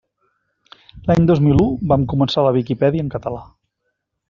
[1.09, 3.45] L'any dos mil u vam començar la Viquipèdia en català.